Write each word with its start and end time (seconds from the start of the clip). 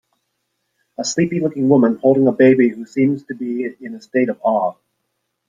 A 0.97 1.03
sleepy 1.03 1.39
looking 1.39 1.69
woman 1.69 1.97
holding 1.97 2.27
a 2.27 2.31
baby 2.31 2.69
who 2.69 2.87
seems 2.87 3.23
to 3.25 3.35
be 3.35 3.67
in 3.81 3.93
a 3.93 4.01
state 4.01 4.29
of 4.29 4.39
awe. 4.41 4.73